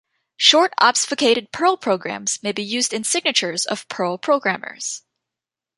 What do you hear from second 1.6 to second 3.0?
programs may be used